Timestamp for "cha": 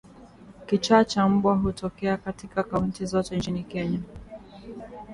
1.03-1.29